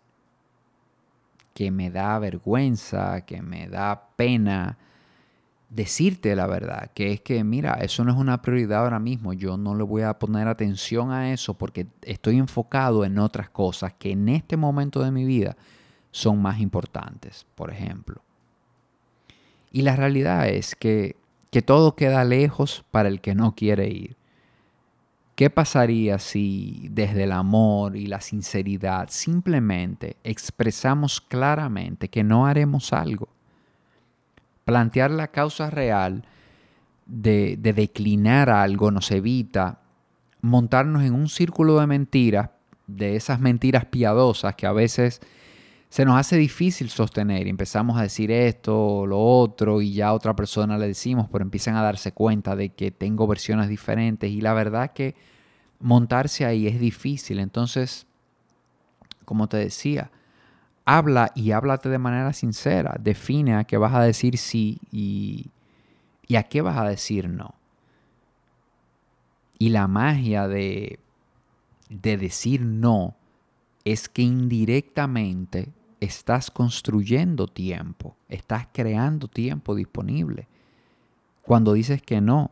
que 1.53 1.72
me 1.72 1.89
da 1.89 2.18
vergüenza, 2.20 3.22
que 3.22 3.41
me 3.41 3.68
da 3.68 4.10
pena 4.15 4.77
decirte 5.70 6.36
la 6.36 6.48
verdad, 6.48 6.91
que 6.94 7.13
es 7.13 7.22
que, 7.22 7.44
mira, 7.44 7.75
eso 7.75 8.03
no 8.03 8.12
es 8.12 8.18
una 8.18 8.41
prioridad 8.41 8.84
ahora 8.84 9.00
mismo, 9.00 9.32
yo 9.32 9.58
no 9.58 9.74
le 9.74 9.84
voy 9.84 10.01
a 10.01 10.20
poner 10.20 10.48
atención 10.50 11.12
a 11.12 11.32
eso 11.32 11.53
porque 11.53 11.88
estoy 12.01 12.38
enfocado 12.38 13.06
en 13.06 13.18
otras 13.18 13.50
cosas 13.50 13.94
que 13.94 14.12
en 14.12 14.27
este 14.27 14.58
momento 14.58 15.01
de 15.01 15.12
mi 15.12 15.25
vida 15.25 15.56
son 16.12 16.41
más 16.41 16.60
importantes, 16.60 17.46
por 17.56 17.72
ejemplo. 17.72 18.22
Y 19.72 19.84
la 19.84 19.96
realidad 19.96 20.50
es 20.50 20.75
que, 20.75 21.15
que 21.51 21.62
todo 21.62 21.96
queda 21.96 22.25
lejos 22.25 22.84
para 22.91 23.08
el 23.08 23.22
que 23.22 23.34
no 23.34 23.56
quiere 23.56 23.88
ir. 23.88 24.18
¿Qué 25.42 25.50
pasaría 25.50 26.20
si 26.20 26.88
desde 26.92 27.24
el 27.24 27.32
amor 27.32 27.96
y 27.96 28.06
la 28.06 28.22
sinceridad 28.22 29.08
simplemente 29.10 30.18
expresamos 30.24 31.20
claramente 31.20 32.10
que 32.10 32.24
no 32.24 32.46
haremos 32.46 32.94
algo? 32.94 33.28
Plantear 34.66 35.10
la 35.10 35.30
causa 35.30 35.72
real 35.72 36.26
de, 37.08 37.58
declinar 37.58 38.52
algo 38.52 38.92
nos 38.92 39.10
evita 39.10 39.80
montarnos 40.42 41.02
en 41.02 41.16
un 41.16 41.28
círculo 41.28 41.80
de 41.80 41.88
mentiras, 41.88 42.52
de 42.86 43.16
esas 43.16 43.40
mentiras 43.40 43.86
piadosas 43.86 44.54
que 44.54 44.68
a 44.68 44.74
veces 44.74 45.22
se 45.90 46.06
nos 46.06 46.20
hace 46.20 46.38
difícil 46.38 46.92
sostener. 46.92 47.48
Empezamos 47.48 47.98
a 47.98 48.04
decir 48.04 48.30
esto, 48.30 49.08
lo 49.08 49.18
otro, 49.18 49.82
y 49.82 49.94
ya 49.94 50.10
a 50.10 50.14
otra 50.14 50.36
persona 50.36 50.78
le 50.78 50.86
decimos, 50.86 51.30
pero 51.32 51.44
empiezan 51.44 51.78
a 51.78 51.82
darse 51.82 52.12
cuenta 52.12 52.56
de 52.56 52.70
que 52.70 52.92
tengo 52.92 53.26
versiones 53.26 53.70
diferentes. 53.70 54.30
Y 54.30 54.40
la 54.40 54.54
verdad 54.54 54.94
que 54.94 55.31
montarse 55.82 56.46
ahí 56.46 56.68
es 56.68 56.80
difícil. 56.80 57.40
Entonces, 57.40 58.06
como 59.26 59.48
te 59.48 59.58
decía, 59.58 60.12
habla 60.86 61.32
y 61.36 61.52
háblate 61.52 61.90
de 61.90 61.98
manera 61.98 62.34
sincera. 62.34 62.96
Define 63.00 63.56
a 63.56 63.64
qué 63.64 63.78
vas 63.78 63.94
a 63.94 64.02
decir 64.02 64.38
sí 64.38 64.80
y, 64.92 65.52
y 66.28 66.36
a 66.36 66.44
qué 66.44 66.62
vas 66.62 66.78
a 66.78 66.88
decir 66.88 67.30
no. 67.30 67.56
Y 69.58 69.70
la 69.70 69.88
magia 69.88 70.48
de, 70.48 71.00
de 71.90 72.18
decir 72.18 72.62
no 72.62 73.16
es 73.84 74.10
que 74.10 74.22
indirectamente 74.22 75.72
estás 76.00 76.50
construyendo 76.50 77.48
tiempo, 77.48 78.16
estás 78.28 78.68
creando 78.72 79.28
tiempo 79.28 79.76
disponible. 79.76 80.48
Cuando 81.44 81.74
dices 81.74 82.02
que 82.02 82.22
no, 82.22 82.52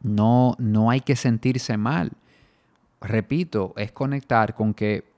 no, 0.00 0.54
no 0.58 0.90
hay 0.90 1.00
que 1.00 1.16
sentirse 1.16 1.76
mal. 1.76 2.12
Repito, 3.00 3.74
es 3.76 3.92
conectar 3.92 4.54
con 4.54 4.74
que 4.74 5.10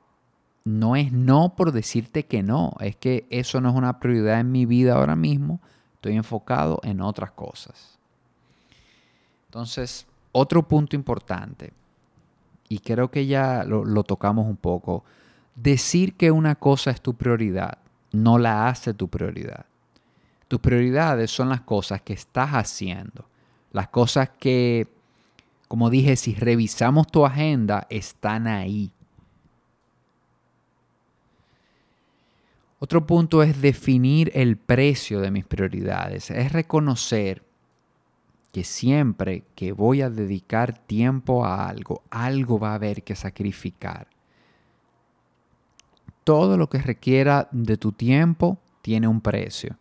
no 0.65 0.97
es 0.97 1.13
no 1.13 1.55
por 1.57 1.73
decirte 1.73 2.27
que 2.27 2.43
no, 2.43 2.73
es 2.81 2.97
que 2.97 3.27
eso 3.31 3.61
no 3.61 3.71
es 3.71 3.75
una 3.75 3.99
prioridad 3.99 4.41
en 4.41 4.53
mi 4.53 4.67
vida 4.67 4.95
ahora 4.95 5.17
mismo, 5.17 5.61
estoy 5.95 6.17
enfocado 6.17 6.81
en 6.83 7.01
otras 7.01 7.31
cosas. 7.31 7.99
Entonces, 9.47 10.07
otro 10.33 10.67
punto 10.69 10.97
importante, 10.97 11.73
y 12.69 12.79
creo 12.79 13.11
que 13.11 13.27
ya 13.27 13.65
lo, 13.65 13.85
lo 13.85 14.05
tocamos 14.05 14.47
un 14.47 14.57
poco, 14.57 15.05
decir 15.55 16.15
que 16.17 16.31
una 16.31 16.55
cosa 16.55 16.91
es 16.91 17.01
tu 17.01 17.15
prioridad 17.15 17.79
no 18.13 18.39
la 18.39 18.69
hace 18.69 18.95
tu 18.95 19.09
prioridad. 19.09 19.67
Tus 20.49 20.61
prioridades 20.61 21.31
son 21.31 21.49
las 21.49 21.63
cosas 21.63 22.03
que 22.03 22.13
estás 22.13 22.51
haciendo 22.51 23.30
las 23.73 23.89
cosas 23.89 24.31
que, 24.39 24.89
como 25.69 25.91
dije, 25.91 26.17
si 26.17 26.35
revisamos 26.35 27.07
tu 27.07 27.25
agenda, 27.25 27.87
están 27.91 28.47
ahí. 28.47 28.91
Otro 32.79 33.07
punto 33.07 33.43
es 33.43 33.61
definir 33.61 34.33
el 34.35 34.57
precio 34.57 35.21
de 35.21 35.31
mis 35.31 35.45
prioridades. 35.45 36.31
Es 36.31 36.51
reconocer 36.53 37.43
que 38.53 38.65
siempre 38.65 39.45
que 39.55 39.73
voy 39.73 40.03
a 40.03 40.11
dedicar 40.11 40.77
tiempo 40.77 41.45
a 41.45 41.69
algo, 41.69 42.03
algo 42.11 42.59
va 42.59 42.73
a 42.73 42.77
haber 42.77 43.03
que 43.03 43.15
sacrificar. 43.15 44.09
Todo 46.25 46.57
lo 46.57 46.69
que 46.69 46.79
requiera 46.79 47.49
de 47.53 47.77
tu 47.77 47.93
tiempo 47.93 48.59
tiene 48.83 49.07
un 49.07 49.21
precio. 49.21 49.77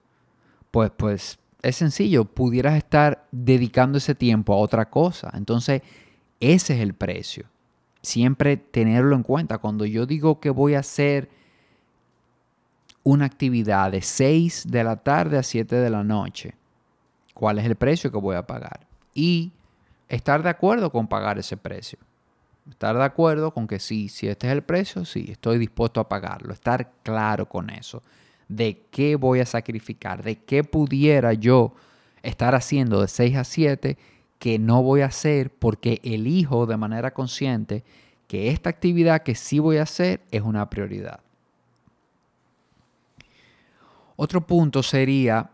Pues, 0.69 0.91
pues 0.95 1.39
es 1.61 1.75
sencillo, 1.75 2.25
pudieras 2.25 2.75
estar 2.75 3.27
dedicando 3.31 3.97
ese 3.97 4.15
tiempo 4.15 4.53
a 4.53 4.57
otra 4.57 4.89
cosa. 4.89 5.31
Entonces, 5.33 5.81
ese 6.39 6.75
es 6.75 6.81
el 6.81 6.93
precio. 6.93 7.45
Siempre 8.01 8.55
tenerlo 8.57 9.15
en 9.15 9.23
cuenta. 9.23 9.57
Cuando 9.57 9.85
yo 9.85 10.05
digo 10.05 10.39
que 10.39 10.49
voy 10.49 10.75
a 10.75 10.79
hacer 10.79 11.29
una 13.03 13.25
actividad 13.25 13.91
de 13.91 14.01
6 14.01 14.67
de 14.69 14.83
la 14.83 14.97
tarde 14.97 15.37
a 15.37 15.43
7 15.43 15.75
de 15.75 15.89
la 15.89 16.03
noche, 16.03 16.55
¿cuál 17.33 17.59
es 17.59 17.65
el 17.65 17.75
precio 17.75 18.11
que 18.11 18.17
voy 18.17 18.37
a 18.37 18.47
pagar? 18.47 18.87
Y 19.13 19.51
estar 20.07 20.41
de 20.41 20.49
acuerdo 20.49 20.91
con 20.91 21.07
pagar 21.07 21.37
ese 21.39 21.57
precio. 21.57 21.99
Estar 22.69 22.95
de 22.95 23.03
acuerdo 23.03 23.51
con 23.51 23.67
que 23.67 23.79
sí, 23.79 24.07
si 24.07 24.27
este 24.27 24.47
es 24.47 24.53
el 24.53 24.61
precio, 24.61 25.03
sí, 25.03 25.27
estoy 25.29 25.57
dispuesto 25.57 25.99
a 25.99 26.07
pagarlo. 26.07 26.53
Estar 26.53 26.91
claro 27.03 27.49
con 27.49 27.69
eso 27.69 28.01
de 28.49 28.81
qué 28.91 29.15
voy 29.15 29.39
a 29.39 29.45
sacrificar, 29.45 30.23
de 30.23 30.35
qué 30.35 30.63
pudiera 30.63 31.33
yo 31.33 31.73
estar 32.21 32.55
haciendo 32.55 32.99
de 33.01 33.07
6 33.07 33.37
a 33.37 33.43
7 33.45 33.97
que 34.39 34.59
no 34.59 34.83
voy 34.83 35.01
a 35.01 35.05
hacer 35.05 35.51
porque 35.51 36.01
elijo 36.03 36.65
de 36.65 36.75
manera 36.75 37.13
consciente 37.13 37.83
que 38.27 38.49
esta 38.49 38.69
actividad 38.69 39.23
que 39.23 39.35
sí 39.35 39.59
voy 39.59 39.77
a 39.77 39.83
hacer 39.83 40.21
es 40.31 40.41
una 40.41 40.69
prioridad. 40.69 41.21
Otro 44.15 44.45
punto 44.45 44.83
sería 44.83 45.51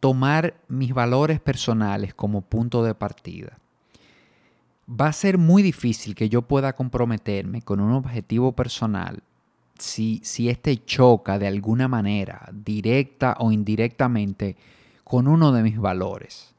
tomar 0.00 0.54
mis 0.68 0.92
valores 0.92 1.40
personales 1.40 2.14
como 2.14 2.42
punto 2.42 2.82
de 2.82 2.94
partida. 2.94 3.58
Va 4.88 5.06
a 5.06 5.12
ser 5.12 5.38
muy 5.38 5.62
difícil 5.62 6.14
que 6.14 6.28
yo 6.28 6.42
pueda 6.42 6.74
comprometerme 6.74 7.62
con 7.62 7.80
un 7.80 7.92
objetivo 7.92 8.52
personal 8.52 9.22
si, 9.80 10.20
si 10.22 10.48
este 10.48 10.84
choca 10.84 11.38
de 11.38 11.46
alguna 11.46 11.88
manera, 11.88 12.48
directa 12.52 13.36
o 13.38 13.52
indirectamente, 13.52 14.56
con 15.04 15.26
uno 15.26 15.52
de 15.52 15.62
mis 15.62 15.78
valores. 15.78 16.54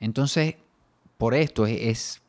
Entonces, 0.00 0.56
por 1.18 1.34
esto 1.34 1.66
es 1.66 2.22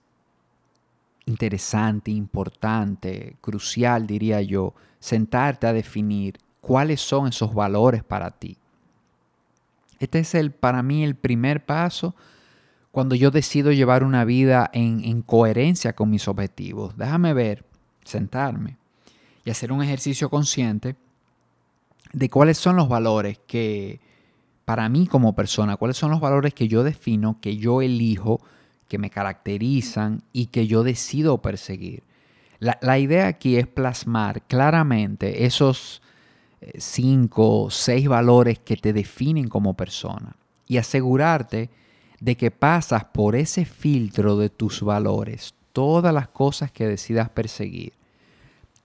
interesante, 1.25 2.11
importante, 2.11 3.35
crucial, 3.41 4.07
diría 4.07 4.41
yo, 4.41 4.73
sentarte 4.99 5.67
a 5.67 5.73
definir 5.73 6.37
cuáles 6.61 7.01
son 7.01 7.27
esos 7.27 7.53
valores 7.53 8.03
para 8.03 8.31
ti. 8.31 8.57
Este 9.99 10.19
es 10.19 10.35
el, 10.35 10.51
para 10.51 10.83
mí 10.83 11.03
el 11.03 11.15
primer 11.15 11.65
paso 11.65 12.15
cuando 12.91 13.15
yo 13.15 13.31
decido 13.31 13.71
llevar 13.71 14.03
una 14.03 14.25
vida 14.25 14.69
en, 14.73 15.03
en 15.03 15.21
coherencia 15.21 15.93
con 15.93 16.09
mis 16.09 16.27
objetivos. 16.27 16.97
Déjame 16.97 17.33
ver, 17.33 17.65
sentarme 18.03 18.77
y 19.47 19.49
hacer 19.49 19.71
un 19.71 19.81
ejercicio 19.81 20.29
consciente 20.29 20.97
de 22.11 22.29
cuáles 22.29 22.57
son 22.57 22.75
los 22.75 22.89
valores 22.89 23.39
que, 23.47 24.01
para 24.65 24.89
mí 24.89 25.07
como 25.07 25.35
persona, 25.35 25.77
cuáles 25.77 25.95
son 25.95 26.11
los 26.11 26.19
valores 26.19 26.53
que 26.53 26.67
yo 26.67 26.83
defino, 26.83 27.39
que 27.39 27.55
yo 27.55 27.81
elijo, 27.81 28.41
que 28.89 28.97
me 28.97 29.09
caracterizan 29.09 30.21
y 30.33 30.47
que 30.47 30.67
yo 30.67 30.83
decido 30.83 31.41
perseguir. 31.41 32.03
La, 32.59 32.99
idea 32.99 33.27
aquí 33.27 33.55
es 33.55 33.67
plasmar 33.67 34.41
claramente 34.41 35.45
esos 35.45 36.01
eh, 36.59 36.73
cinco, 36.79 37.69
seis 37.71 38.09
valores 38.09 38.59
que 38.59 38.75
te 38.75 38.91
definen 38.91 39.47
como 39.47 39.75
persona 39.75 40.35
y 40.67 40.75
asegurarte 40.75 41.69
de 42.19 42.35
que 42.35 42.51
pasas 42.51 43.05
por 43.05 43.37
ese 43.37 43.63
filtro 43.63 44.35
de 44.35 44.49
tus 44.49 44.81
valores 44.81 45.53
todas 45.71 46.13
las 46.13 46.27
cosas 46.27 46.69
que 46.69 46.85
decidas 46.85 47.29
perseguir. 47.29 47.93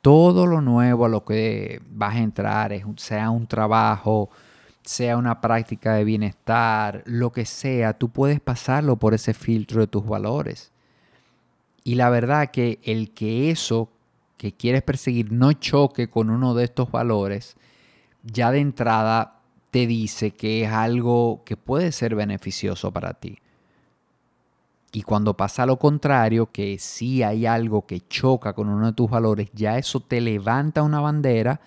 Todo 0.03 0.47
lo 0.47 0.61
nuevo 0.61 1.07
a 1.07 1.09
lo 1.09 1.25
que 1.25 1.81
vas 1.89 2.17
a 2.17 2.21
entrar, 2.21 2.73
sea 2.97 3.31
un 3.31 3.47
trabajo, 3.47 4.31
sea 4.83 5.17
una 5.17 5.41
práctica 5.41 5.95
de 5.95 6.05
bienestar, 6.05 7.03
lo 7.07 7.33
que 7.33 7.47
sea, 7.47 7.97
tú 7.97 8.09
puedes 8.11 8.41
pasarlo 8.41 8.97
por 8.97 9.15
ese 9.15 9.33
filtro 9.33 9.81
de 9.81 9.87
tus 9.87 10.05
valores. 10.05 10.73
Y 11.85 11.95
la 11.95 12.11
verdad 12.11 12.51
que 12.51 12.79
el 12.83 13.13
que 13.13 13.51
eso 13.51 13.91
que 14.37 14.53
quieres 14.53 14.83
perseguir 14.83 15.31
no 15.31 15.53
choque 15.53 16.11
con 16.11 16.31
uno 16.31 16.55
de 16.55 16.65
estos 16.65 16.91
valores, 16.91 17.57
ya 18.25 18.51
de 18.51 18.59
entrada 18.59 19.39
te 19.71 19.87
dice 19.87 20.33
que 20.33 20.65
es 20.65 20.71
algo 20.71 21.43
que 21.45 21.57
puede 21.57 21.93
ser 21.93 22.15
beneficioso 22.17 22.93
para 22.93 23.15
ti. 23.15 23.39
Y 24.93 25.03
cuando 25.03 25.35
pasa 25.35 25.65
lo 25.65 25.79
contrario, 25.79 26.51
que 26.53 26.79
si 26.79 27.23
hay 27.23 27.47
algo 27.47 27.87
que 27.87 28.07
choca 28.09 28.53
con 28.53 28.69
uno 28.69 28.87
de 28.87 28.93
tus 28.93 29.11
valores, 29.11 29.49
ya 29.55 29.79
eso 29.79 30.01
te 30.01 30.21
levanta 30.21 30.83
una 30.83 31.01
bandera 31.01 31.61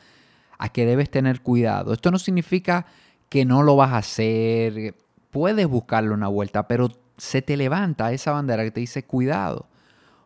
a 0.59 0.69
que 0.69 0.85
debes 0.85 1.09
tener 1.09 1.41
cuidado. 1.41 1.91
Esto 1.91 2.11
no 2.11 2.19
significa 2.19 2.85
que 3.29 3.43
no 3.43 3.63
lo 3.63 3.75
vas 3.75 3.93
a 3.93 3.97
hacer, 3.97 4.95
puedes 5.31 5.67
buscarle 5.67 6.11
una 6.11 6.27
vuelta, 6.27 6.67
pero 6.67 6.89
se 7.17 7.41
te 7.41 7.57
levanta 7.57 8.11
esa 8.11 8.31
bandera 8.31 8.63
que 8.63 8.71
te 8.71 8.79
dice 8.79 9.03
cuidado, 9.03 9.65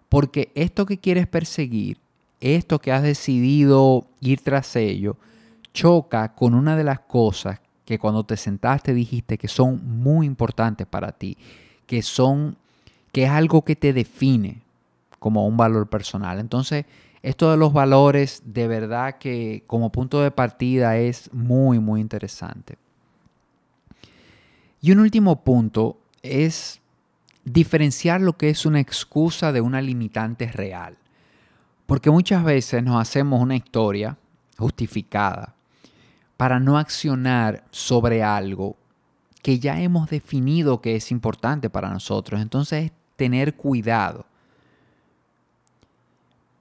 porque 0.10 0.52
esto 0.56 0.86
que 0.86 0.98
quieres 0.98 1.26
perseguir, 1.26 1.98
esto 2.42 2.80
que 2.80 2.92
has 2.92 3.04
decidido 3.04 4.08
ir 4.20 4.42
tras 4.42 4.76
ello, 4.76 5.18
choca 5.74 6.36
con 6.36 6.54
una 6.54 6.76
de 6.76 6.84
las 6.84 7.00
cosas 7.00 7.62
que 7.86 7.98
cuando 7.98 8.26
te 8.26 8.38
sentaste 8.38 8.94
dijiste 8.94 9.38
que 9.38 9.48
son 9.48 9.82
muy 10.02 10.28
importantes 10.28 10.86
para 10.86 11.12
ti, 11.12 11.38
que 11.86 12.02
son 12.02 12.58
que 13.12 13.24
es 13.24 13.30
algo 13.30 13.64
que 13.64 13.76
te 13.76 13.94
define 13.94 14.62
como 15.20 15.46
un 15.48 15.58
valor 15.58 15.88
personal. 15.88 16.40
Entonces, 16.40 16.86
esto 17.22 17.52
de 17.52 17.58
los 17.58 17.74
valores 17.74 18.42
de 18.46 18.68
verdad 18.68 19.18
que 19.18 19.64
como 19.68 19.92
punto 19.92 20.22
de 20.22 20.32
partida 20.32 20.98
es 20.98 21.32
muy 21.34 21.80
muy 21.80 22.02
interesante. 22.02 22.78
Y 24.82 24.92
un 24.92 25.00
último 25.00 25.44
punto 25.44 25.98
es 26.22 26.80
diferenciar 27.44 28.22
lo 28.22 28.38
que 28.38 28.50
es 28.50 28.66
una 28.66 28.80
excusa 28.80 29.52
de 29.52 29.62
una 29.62 29.82
limitante 29.82 30.52
real. 30.52 30.98
Porque 31.86 32.12
muchas 32.12 32.44
veces 32.44 32.84
nos 32.84 33.02
hacemos 33.02 33.42
una 33.42 33.56
historia 33.56 34.18
justificada 34.58 35.56
para 36.38 36.60
no 36.60 36.78
accionar 36.78 37.66
sobre 37.72 38.24
algo 38.24 38.78
que 39.42 39.60
ya 39.60 39.82
hemos 39.82 40.10
definido 40.10 40.82
que 40.82 40.96
es 40.96 41.12
importante 41.12 41.70
para 41.70 41.90
nosotros. 41.90 42.42
Entonces 42.42 42.86
es 42.86 42.92
tener 43.16 43.56
cuidado. 43.56 44.26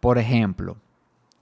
Por 0.01 0.19
ejemplo, 0.19 0.77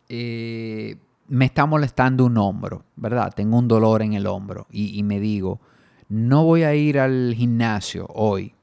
eh, 0.09 0.96
me 1.29 1.46
está 1.46 1.66
molestando 1.66 2.25
un 2.25 2.38
hombro, 2.38 2.85
¿verdad? 2.96 3.33
Tengo 3.35 3.59
un 3.59 3.68
dolor 3.68 4.03
en 4.03 4.14
el 4.14 4.27
hombro 4.27 4.66
y 4.70 5.03
me 5.03 5.20
digo, 5.20 5.61
no 6.09 6.44
voy 6.44 6.62
a 6.62 6.75
ir 6.75 6.99
al 6.99 7.35
gimnasio 7.35 8.07
hoy 8.14 8.55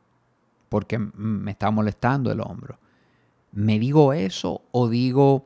porque 0.73 0.97
me 0.97 1.51
está 1.51 1.69
molestando 1.69 2.31
el 2.31 2.41
hombro. 2.41 2.79
¿Me 3.51 3.77
digo 3.77 4.11
eso 4.11 4.61
o 4.71 4.89
digo, 4.89 5.45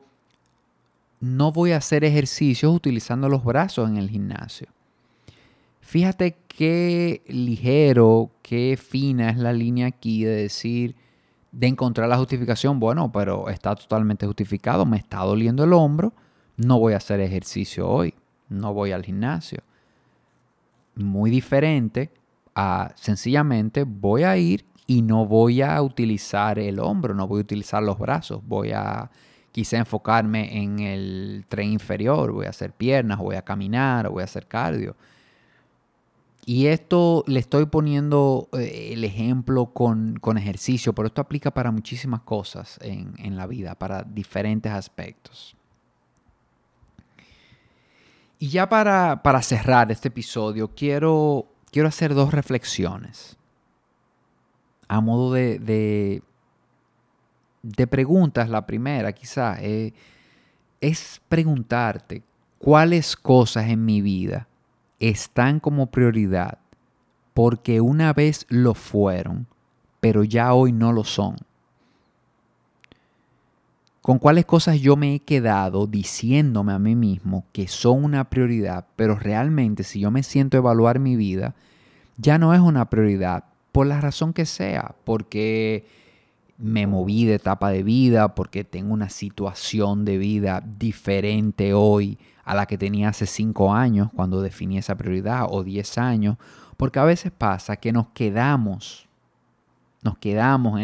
no 1.20 1.52
voy 1.52 1.72
a 1.72 1.76
hacer 1.76 2.02
ejercicios 2.02 2.74
utilizando 2.74 3.28
los 3.28 3.44
brazos 3.44 3.90
en 3.90 3.98
el 3.98 4.08
gimnasio? 4.08 4.68
Fíjate 5.88 6.36
qué 6.48 7.22
ligero, 7.28 8.30
qué 8.42 8.76
fina 8.76 9.30
es 9.30 9.38
la 9.38 9.54
línea 9.54 9.86
aquí 9.86 10.22
de 10.22 10.32
decir, 10.32 10.94
de 11.50 11.66
encontrar 11.66 12.10
la 12.10 12.18
justificación, 12.18 12.78
bueno, 12.78 13.10
pero 13.10 13.48
está 13.48 13.74
totalmente 13.74 14.26
justificado, 14.26 14.84
me 14.84 14.98
está 14.98 15.20
doliendo 15.20 15.64
el 15.64 15.72
hombro, 15.72 16.12
no 16.58 16.78
voy 16.78 16.92
a 16.92 16.98
hacer 16.98 17.20
ejercicio 17.20 17.88
hoy, 17.88 18.12
no 18.50 18.74
voy 18.74 18.92
al 18.92 19.02
gimnasio. 19.02 19.62
Muy 20.94 21.30
diferente 21.30 22.10
a 22.54 22.92
sencillamente 22.94 23.84
voy 23.84 24.24
a 24.24 24.36
ir 24.36 24.66
y 24.86 25.00
no 25.00 25.24
voy 25.24 25.62
a 25.62 25.80
utilizar 25.80 26.58
el 26.58 26.80
hombro, 26.80 27.14
no 27.14 27.26
voy 27.26 27.38
a 27.38 27.44
utilizar 27.44 27.82
los 27.82 27.98
brazos, 27.98 28.42
voy 28.46 28.72
a 28.72 29.10
quizá 29.52 29.78
enfocarme 29.78 30.54
en 30.54 30.80
el 30.80 31.46
tren 31.48 31.72
inferior, 31.72 32.30
voy 32.30 32.44
a 32.44 32.50
hacer 32.50 32.74
piernas, 32.74 33.16
voy 33.16 33.36
a 33.36 33.42
caminar, 33.42 34.10
voy 34.10 34.20
a 34.20 34.24
hacer 34.24 34.46
cardio. 34.46 34.94
Y 36.48 36.68
esto 36.68 37.24
le 37.26 37.40
estoy 37.40 37.66
poniendo 37.66 38.48
eh, 38.54 38.94
el 38.94 39.04
ejemplo 39.04 39.66
con, 39.66 40.18
ejercicio, 40.38 40.94
pero 40.94 41.08
esto 41.08 41.20
aplica 41.20 41.50
para 41.50 41.70
muchísimas 41.70 42.22
cosas 42.22 42.78
en, 42.80 43.12
en 43.18 43.36
la 43.36 43.46
vida, 43.46 43.74
para 43.74 44.02
diferentes 44.02 44.72
aspectos. 44.72 45.54
Y 48.38 48.48
ya 48.48 48.66
para, 48.66 49.42
cerrar 49.42 49.92
este 49.92 50.08
episodio, 50.08 50.68
quiero, 50.74 51.52
quiero 51.70 51.86
hacer 51.86 52.14
dos 52.14 52.32
reflexiones. 52.32 53.36
A 54.88 55.02
modo 55.02 55.34
de, 55.34 56.22
de, 57.62 57.86
preguntas, 57.88 58.48
la 58.48 58.64
primera 58.64 59.12
quizá 59.12 59.58
eh, 59.60 59.92
es 60.80 61.20
preguntarte 61.28 62.22
cuáles 62.58 63.16
cosas 63.16 63.68
en 63.68 63.84
mi 63.84 64.00
vida 64.00 64.47
están 64.98 65.60
como 65.60 65.86
prioridad 65.86 66.58
porque 67.38 67.80
una 67.80 68.12
vez 68.12 68.46
lo 68.48 68.74
fueron, 68.74 69.46
pero 70.00 70.24
ya 70.24 70.54
hoy 70.54 70.72
no 70.72 70.92
lo 70.92 71.04
son. 71.04 71.36
Con 74.02 74.18
cuáles 74.18 74.44
cosas 74.44 74.80
yo 74.80 74.96
me 74.96 75.14
he 75.14 75.20
quedado 75.20 75.86
diciéndome 75.86 76.72
a 76.72 76.80
mí 76.80 76.96
mismo 76.96 77.44
que 77.52 77.68
son 77.68 78.02
una 78.02 78.24
prioridad, 78.24 78.86
pero 78.96 79.14
realmente 79.14 79.84
si 79.84 80.00
yo 80.00 80.10
me 80.10 80.24
siento 80.24 80.56
a 80.56 80.58
evaluar 80.58 80.98
mi 80.98 81.14
vida, 81.14 81.54
ya 82.16 82.38
no 82.38 82.54
es 82.54 82.60
una 82.60 82.90
prioridad, 82.90 83.44
por 83.70 83.86
la 83.86 84.00
razón 84.00 84.32
que 84.32 84.44
sea, 84.44 84.96
porque 85.04 85.86
me 86.58 86.88
moví 86.88 87.24
de 87.24 87.34
etapa 87.34 87.70
de 87.70 87.84
vida, 87.84 88.34
porque 88.34 88.64
tengo 88.64 88.92
una 88.92 89.10
situación 89.10 90.04
de 90.04 90.18
vida 90.18 90.64
diferente 90.76 91.72
hoy 91.72 92.18
a 92.48 92.54
la 92.54 92.64
que 92.64 92.78
tenía 92.78 93.10
hace 93.10 93.26
cinco 93.26 93.74
años 93.74 94.08
cuando 94.16 94.40
definí 94.40 94.78
esa 94.78 94.96
prioridad, 94.96 95.48
o 95.50 95.62
diez 95.62 95.98
años, 95.98 96.38
porque 96.78 96.98
a 96.98 97.04
veces 97.04 97.30
pasa 97.30 97.76
que 97.76 97.92
nos 97.92 98.08
quedamos, 98.08 99.06
nos 100.00 100.16
quedamos 100.16 100.80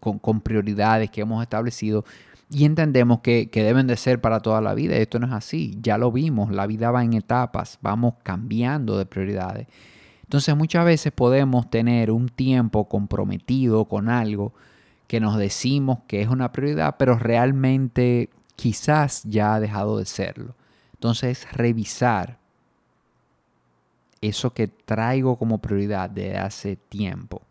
con, 0.00 0.18
con 0.18 0.40
prioridades 0.40 1.08
que 1.08 1.20
hemos 1.20 1.40
establecido 1.44 2.04
y 2.50 2.64
entendemos 2.64 3.20
que, 3.20 3.48
deben 3.52 3.86
de 3.86 3.96
ser 3.96 4.20
para 4.20 4.40
toda 4.40 4.60
la 4.60 4.74
vida. 4.74 4.96
Esto 4.96 5.20
no 5.20 5.28
es 5.28 5.32
así, 5.32 5.78
ya 5.80 5.96
lo 5.96 6.10
vimos, 6.10 6.50
la 6.50 6.66
vida 6.66 6.90
va 6.90 7.04
en 7.04 7.12
etapas, 7.12 7.78
vamos 7.82 8.14
cambiando 8.24 8.98
de 8.98 9.06
prioridades. 9.06 9.68
Entonces 10.24 10.56
muchas 10.56 10.84
veces 10.84 11.12
podemos 11.12 11.70
tener 11.70 12.10
un 12.10 12.28
tiempo 12.28 12.88
comprometido 12.88 13.84
con 13.84 14.08
algo 14.08 14.52
que 15.06 15.20
nos 15.20 15.38
decimos 15.38 16.00
que 16.08 16.20
es 16.20 16.28
una 16.28 16.50
prioridad, 16.50 16.96
pero 16.98 17.16
realmente 17.16 18.28
quizás 18.56 19.22
ya 19.22 19.54
ha 19.54 19.60
dejado 19.60 19.98
de 19.98 20.04
serlo. 20.04 20.56
Entonces 20.96 21.46
revisar 21.52 22.38
eso 24.20 24.52
que 24.52 24.68
traigo 24.68 25.36
como 25.36 25.58
prioridad 25.58 26.10
desde 26.10 26.38
hace 26.38 26.76
tiempo. 26.76 27.42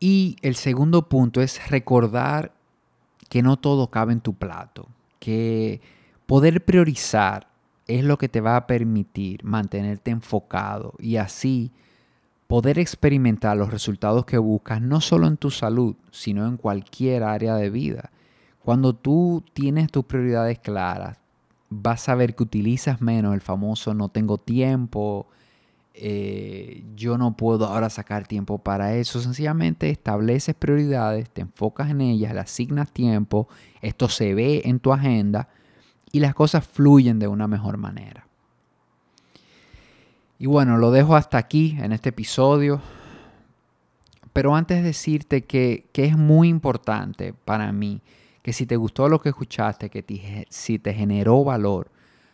Y 0.00 0.36
el 0.42 0.56
segundo 0.56 1.08
punto 1.08 1.40
es 1.42 1.70
recordar 1.70 2.52
que 3.28 3.42
no 3.42 3.56
todo 3.58 3.88
cabe 3.88 4.12
en 4.12 4.20
tu 4.20 4.34
plato, 4.34 4.88
que 5.20 5.80
poder 6.26 6.64
priorizar 6.64 7.48
es 7.86 8.04
lo 8.04 8.18
que 8.18 8.28
te 8.28 8.40
va 8.40 8.56
a 8.56 8.66
permitir 8.66 9.44
mantenerte 9.44 10.10
enfocado 10.10 10.94
y 10.98 11.16
así 11.16 11.72
poder 12.46 12.78
experimentar 12.78 13.56
los 13.56 13.70
resultados 13.70 14.24
que 14.24 14.38
buscas 14.38 14.80
no 14.82 15.00
solo 15.00 15.26
en 15.26 15.36
tu 15.36 15.50
salud, 15.50 15.94
sino 16.10 16.46
en 16.46 16.56
cualquier 16.56 17.22
área 17.22 17.54
de 17.54 17.70
vida. 17.70 18.10
Cuando 18.64 18.94
tú 18.94 19.44
tienes 19.52 19.90
tus 19.90 20.04
prioridades 20.04 20.58
claras, 20.58 21.18
vas 21.68 22.08
a 22.08 22.14
ver 22.14 22.34
que 22.34 22.42
utilizas 22.42 23.00
menos 23.00 23.34
el 23.34 23.40
famoso 23.40 23.94
no 23.94 24.08
tengo 24.08 24.38
tiempo, 24.38 25.26
eh, 25.94 26.84
yo 26.96 27.18
no 27.18 27.36
puedo 27.36 27.66
ahora 27.66 27.90
sacar 27.90 28.26
tiempo 28.26 28.58
para 28.58 28.94
eso. 28.94 29.20
Sencillamente 29.20 29.90
estableces 29.90 30.54
prioridades, 30.54 31.30
te 31.30 31.42
enfocas 31.42 31.90
en 31.90 32.00
ellas, 32.00 32.34
le 32.34 32.40
asignas 32.40 32.90
tiempo, 32.90 33.48
esto 33.80 34.08
se 34.08 34.34
ve 34.34 34.62
en 34.64 34.80
tu 34.80 34.92
agenda 34.92 35.48
y 36.12 36.20
las 36.20 36.34
cosas 36.34 36.66
fluyen 36.66 37.18
de 37.18 37.28
una 37.28 37.48
mejor 37.48 37.76
manera. 37.76 38.26
Y 40.38 40.46
bueno, 40.46 40.76
lo 40.76 40.90
dejo 40.90 41.14
hasta 41.14 41.38
aquí 41.38 41.76
en 41.80 41.92
este 41.92 42.08
episodio. 42.08 42.80
Pero 44.32 44.56
antes 44.56 44.78
de 44.78 44.82
decirte 44.82 45.44
que, 45.44 45.88
es 45.94 46.16
muy 46.16 46.48
importante 46.48 47.32
para 47.32 47.70
mí 47.70 48.00
que 48.42 48.52
si 48.52 48.66
te 48.66 48.76
gustó 48.76 49.08
lo 49.08 49.20
que 49.20 49.30
escuchaste, 49.30 49.88
que 49.88 50.46
si 50.50 50.78
te 50.78 50.92
generó 50.92 51.44
valor, 51.44 51.90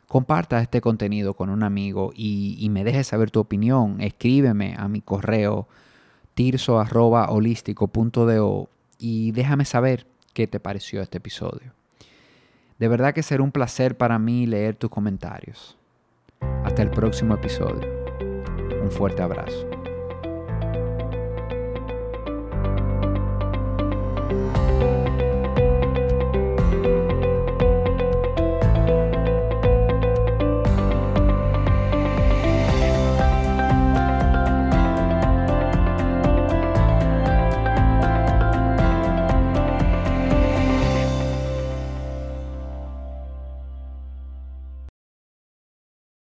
comparta 0.08 0.60
este 0.60 0.80
contenido 0.80 1.34
con 1.34 1.50
un 1.50 1.62
amigo 1.62 2.10
y, 2.14 2.66
me 2.70 2.82
dejes 2.82 3.06
saber 3.06 3.30
tu 3.30 3.38
opinión. 3.40 4.00
Escríbeme 4.00 4.74
a 4.78 4.88
mi 4.88 5.02
correo 5.02 5.68
tirso.holístico.do 6.34 8.70
y 8.98 9.32
déjame 9.32 9.66
saber 9.66 10.06
qué 10.32 10.46
te 10.46 10.60
pareció 10.60 11.02
este 11.02 11.18
episodio. 11.18 11.74
De 12.78 12.88
verdad 12.88 13.12
que 13.12 13.22
será 13.22 13.42
un 13.42 13.52
placer 13.52 13.94
para 13.96 14.18
mí 14.18 14.46
leer 14.46 14.76
tus 14.76 14.88
comentarios. 14.90 15.76
Hasta 16.64 16.82
el 16.82 16.90
próximo 16.90 17.34
episodio. 17.34 17.86
Un 18.82 18.90
fuerte 18.90 19.22
abrazo. 19.22 19.77